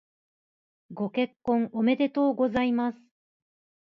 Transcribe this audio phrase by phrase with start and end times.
[0.91, 2.97] ご結婚おめでとうございます。